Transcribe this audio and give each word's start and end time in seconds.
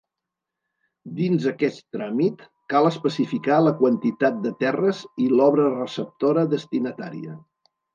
Dins 1.19 1.45
aquest 1.51 1.83
tràmit 1.97 2.41
cal 2.75 2.91
especificar 2.93 3.61
la 3.69 3.77
quantitat 3.85 4.43
de 4.49 4.57
terres 4.67 5.07
i 5.29 5.33
l'obra 5.39 5.73
receptora 5.81 6.53
destinatària. 6.61 7.43